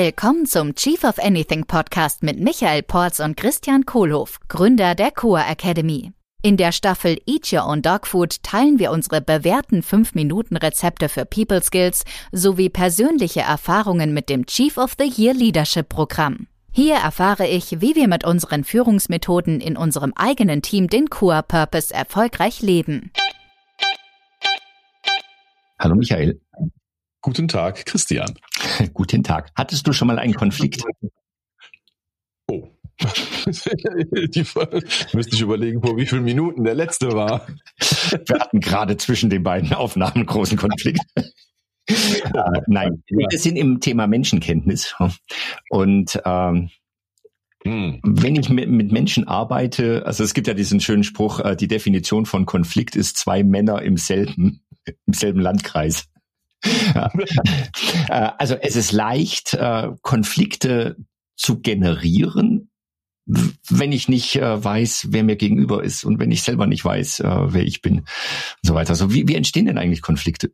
[0.00, 5.40] Willkommen zum Chief of Anything Podcast mit Michael Porz und Christian Kohlhoff, Gründer der Coa
[5.40, 6.12] Academy.
[6.40, 11.60] In der Staffel Eat Your Own Dog Food teilen wir unsere bewährten 5-Minuten-Rezepte für People
[11.64, 16.46] Skills sowie persönliche Erfahrungen mit dem Chief of the Year Leadership Programm.
[16.70, 21.92] Hier erfahre ich, wie wir mit unseren Führungsmethoden in unserem eigenen Team den Coa Purpose
[21.92, 23.10] erfolgreich leben.
[25.80, 26.40] Hallo Michael.
[27.28, 28.32] Guten Tag, Christian.
[28.94, 29.50] Guten Tag.
[29.54, 30.82] Hattest du schon mal einen Konflikt?
[32.50, 32.68] Oh.
[33.04, 34.46] Die,
[35.12, 37.46] müsste ich überlegen, vor wie vielen Minuten der letzte war.
[37.78, 41.02] Wir hatten gerade zwischen den beiden Aufnahmen einen großen Konflikt.
[41.16, 44.94] äh, nein, wir sind im Thema Menschenkenntnis.
[45.68, 46.70] Und ähm,
[47.64, 48.00] hm.
[48.02, 51.68] Wenn ich mit, mit, Menschen arbeite, also es gibt ja diesen schönen Spruch, äh, die
[51.68, 56.08] Definition von Konflikt ist zwei Männer im selben, im selben Landkreis.
[58.08, 60.96] Äh, also es ist leicht, äh, Konflikte
[61.36, 62.70] zu generieren,
[63.26, 67.20] wenn ich nicht äh, weiß, wer mir gegenüber ist und wenn ich selber nicht weiß,
[67.20, 68.06] wer ich bin und
[68.62, 68.90] so weiter.
[68.90, 70.52] Also wie, wie entstehen denn eigentlich Konflikte?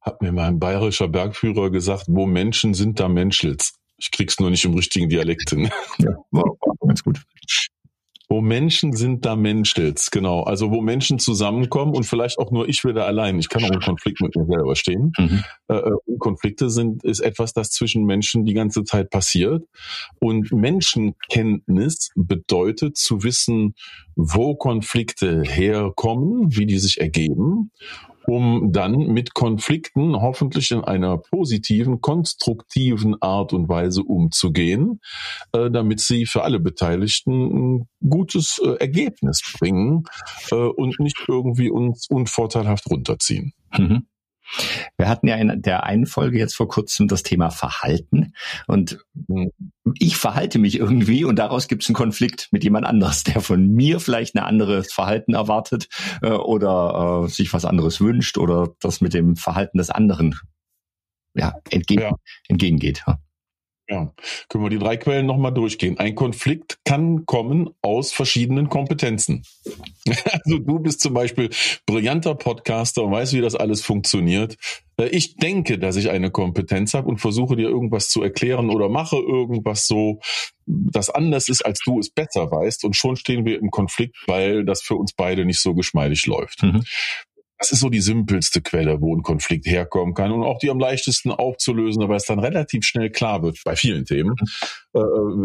[0.00, 3.74] Hat mir mal ein bayerischer Bergführer gesagt, wo Menschen sind, da Menschels.
[3.98, 5.70] Ich krieg's nur nicht im richtigen Dialekt hin.
[5.98, 7.22] Ja, war, war ganz gut.
[8.32, 10.44] Wo Menschen sind, da menschelt's, genau.
[10.44, 13.38] Also wo Menschen zusammenkommen und vielleicht auch nur ich wieder allein.
[13.38, 15.12] Ich kann auch im Konflikt mit mir selber stehen.
[15.18, 15.44] Mhm.
[15.68, 19.64] Äh, äh Konflikte sind, ist etwas, das zwischen Menschen die ganze Zeit passiert.
[20.18, 23.74] Und Menschenkenntnis bedeutet zu wissen,
[24.16, 27.70] wo Konflikte herkommen, wie die sich ergeben
[28.26, 35.00] um dann mit Konflikten hoffentlich in einer positiven, konstruktiven Art und Weise umzugehen,
[35.52, 40.04] äh, damit sie für alle Beteiligten ein gutes äh, Ergebnis bringen
[40.50, 43.52] äh, und nicht irgendwie uns unvorteilhaft runterziehen.
[43.76, 44.06] Mhm.
[44.96, 48.34] Wir hatten ja in der einen Folge jetzt vor kurzem das Thema Verhalten
[48.66, 49.04] und
[49.98, 53.68] ich verhalte mich irgendwie und daraus gibt es einen Konflikt mit jemand anders, der von
[53.68, 55.88] mir vielleicht ein anderes Verhalten erwartet
[56.22, 60.38] äh, oder äh, sich was anderes wünscht oder das mit dem Verhalten des anderen
[61.34, 62.14] ja, entgegen, ja.
[62.48, 63.02] entgegengeht.
[63.06, 63.18] Ja,
[64.48, 65.98] können wir die drei Quellen nochmal durchgehen.
[65.98, 69.42] Ein Konflikt kann kommen aus verschiedenen Kompetenzen.
[70.44, 71.50] Also du bist zum Beispiel
[71.86, 74.56] brillanter Podcaster und weißt, wie das alles funktioniert.
[74.96, 78.88] Äh, ich denke, dass ich eine Kompetenz habe und versuche dir irgendwas zu erklären oder
[78.88, 80.20] mache irgendwas so,
[80.66, 82.84] das anders ist, als du es besser weißt.
[82.84, 86.62] Und schon stehen wir im Konflikt, weil das für uns beide nicht so geschmeidig läuft.
[86.62, 86.82] Mhm.
[87.62, 90.80] Das ist so die simpelste Quelle, wo ein Konflikt herkommen kann und auch die am
[90.80, 94.34] leichtesten aufzulösen, aber es dann relativ schnell klar wird bei vielen Themen,
[94.94, 95.00] äh,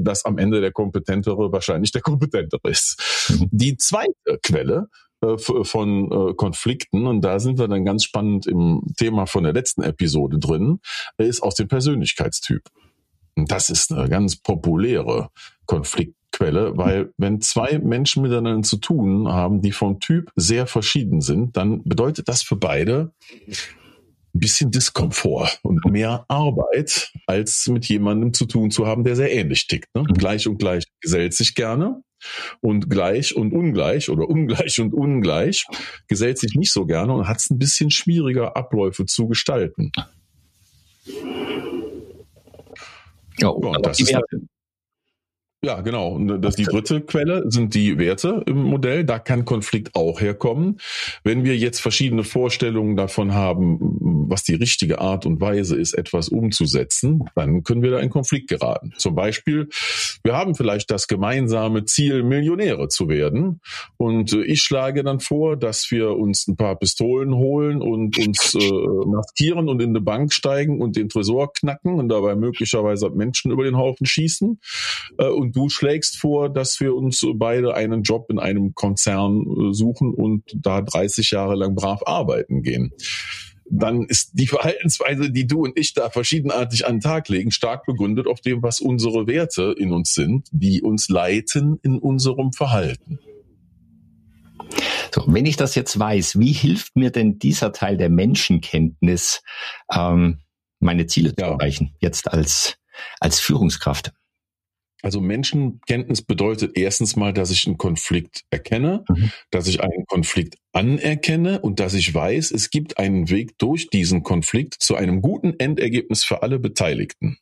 [0.00, 3.28] dass am Ende der Kompetentere wahrscheinlich der Kompetentere ist.
[3.28, 3.48] Mhm.
[3.52, 4.88] Die zweite Quelle
[5.20, 9.52] äh, von äh, Konflikten, und da sind wir dann ganz spannend im Thema von der
[9.52, 10.80] letzten Episode drin,
[11.16, 12.62] ist aus dem Persönlichkeitstyp.
[13.36, 15.30] Und das ist eine ganz populäre
[15.64, 21.20] Konflikt Quelle, weil wenn zwei Menschen miteinander zu tun haben, die vom Typ sehr verschieden
[21.20, 23.12] sind, dann bedeutet das für beide
[23.46, 29.30] ein bisschen Diskomfort und mehr Arbeit, als mit jemandem zu tun zu haben, der sehr
[29.30, 29.94] ähnlich tickt.
[29.94, 30.02] Ne?
[30.02, 30.14] Mhm.
[30.14, 32.02] Gleich und gleich gesellt sich gerne
[32.62, 35.66] und gleich und ungleich oder ungleich und ungleich
[36.08, 39.92] gesellt sich nicht so gerne und hat es ein bisschen schwieriger, Abläufe zu gestalten.
[43.38, 44.14] Ja, und das ist,
[45.70, 46.18] ja, genau.
[46.38, 49.04] Das die dritte Quelle sind die Werte im Modell.
[49.04, 50.80] Da kann Konflikt auch herkommen.
[51.22, 53.78] Wenn wir jetzt verschiedene Vorstellungen davon haben,
[54.28, 58.48] was die richtige Art und Weise ist, etwas umzusetzen, dann können wir da in Konflikt
[58.48, 58.92] geraten.
[58.96, 59.68] Zum Beispiel,
[60.24, 63.60] wir haben vielleicht das gemeinsame Ziel, Millionäre zu werden.
[63.96, 68.56] Und äh, ich schlage dann vor, dass wir uns ein paar Pistolen holen und uns
[68.56, 73.52] äh, maskieren und in eine Bank steigen und den Tresor knacken und dabei möglicherweise Menschen
[73.52, 74.58] über den Haufen schießen.
[75.18, 79.74] Äh, und du schlägst vor, dass wir uns beide einen Job in einem Konzern äh,
[79.74, 82.92] suchen und da 30 Jahre lang brav arbeiten gehen
[83.72, 87.86] dann ist die Verhaltensweise, die du und ich da verschiedenartig an den Tag legen, stark
[87.86, 93.20] begründet auf dem, was unsere Werte in uns sind, die uns leiten in unserem Verhalten.
[95.14, 99.42] So, wenn ich das jetzt weiß, wie hilft mir denn dieser Teil der Menschenkenntnis,
[99.92, 100.40] ähm,
[100.80, 101.46] meine Ziele ja.
[101.46, 102.76] zu erreichen, jetzt als,
[103.20, 104.12] als Führungskraft?
[105.02, 109.30] Also Menschenkenntnis bedeutet erstens mal, dass ich einen Konflikt erkenne, mhm.
[109.50, 114.22] dass ich einen Konflikt anerkenne und dass ich weiß, es gibt einen Weg durch diesen
[114.22, 117.38] Konflikt zu einem guten Endergebnis für alle Beteiligten.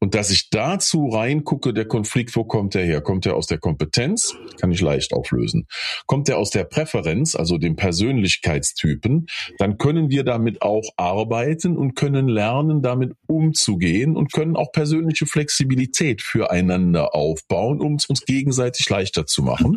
[0.00, 3.00] Und dass ich dazu reingucke, der Konflikt, wo kommt der her?
[3.00, 4.34] Kommt der aus der Kompetenz?
[4.60, 5.66] Kann ich leicht auflösen.
[6.06, 9.26] Kommt der aus der Präferenz, also dem Persönlichkeitstypen?
[9.58, 15.26] Dann können wir damit auch arbeiten und können lernen, damit umzugehen und können auch persönliche
[15.26, 19.76] Flexibilität füreinander aufbauen, um es uns gegenseitig leichter zu machen.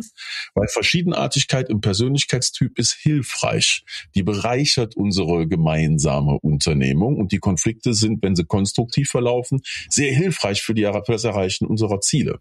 [0.54, 3.84] Weil Verschiedenartigkeit im Persönlichkeitstyp ist hilfreich.
[4.14, 10.62] Die bereichert unsere gemeinsame Unternehmung und die Konflikte sind, wenn sie konstruktiv verlaufen, sehr hilfreich
[10.62, 12.40] für, die, das Erreichen unserer Ziele.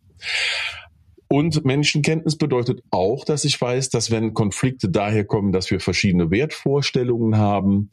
[1.27, 6.29] Und Menschenkenntnis bedeutet auch, dass ich weiß, dass wenn Konflikte daher kommen, dass wir verschiedene
[6.29, 7.89] Wertvorstellungen haben,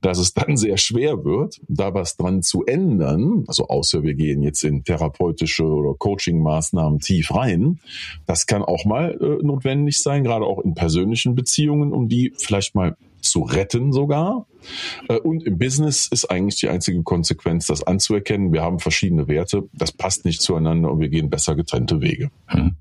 [0.00, 3.44] dass es dann sehr schwer wird, da was dran zu ändern.
[3.48, 7.80] Also außer wir gehen jetzt in therapeutische oder Coaching-Maßnahmen tief rein.
[8.26, 12.76] Das kann auch mal äh, notwendig sein, gerade auch in persönlichen Beziehungen, um die vielleicht
[12.76, 12.96] mal
[13.30, 14.46] zu retten sogar.
[15.08, 18.52] Äh, und im Business ist eigentlich die einzige Konsequenz, das anzuerkennen.
[18.52, 22.30] Wir haben verschiedene Werte, das passt nicht zueinander und wir gehen besser getrennte Wege.
[22.46, 22.76] Hm.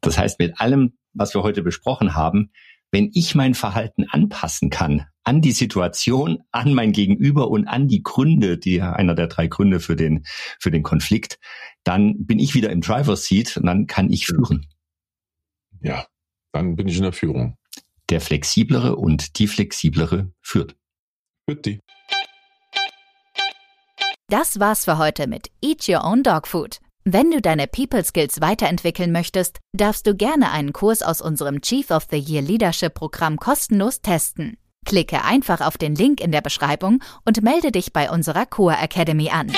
[0.00, 2.50] Das heißt, mit allem, was wir heute besprochen haben,
[2.90, 8.02] wenn ich mein Verhalten anpassen kann an die Situation, an mein Gegenüber und an die
[8.02, 10.24] Gründe, die einer der drei Gründe für den,
[10.58, 11.38] für den Konflikt,
[11.84, 14.66] dann bin ich wieder im Driver's Seat und dann kann ich führen.
[15.82, 16.06] Ja,
[16.52, 17.57] dann bin ich in der Führung.
[18.10, 20.76] Der flexiblere und die flexiblere führt.
[21.48, 21.80] Führt die.
[24.28, 26.78] Das war's für heute mit Eat Your Own Dog Food.
[27.04, 31.90] Wenn du deine People Skills weiterentwickeln möchtest, darfst du gerne einen Kurs aus unserem Chief
[31.90, 34.58] of the Year Leadership Programm kostenlos testen.
[34.84, 39.30] Klicke einfach auf den Link in der Beschreibung und melde dich bei unserer Core Academy
[39.30, 39.52] an.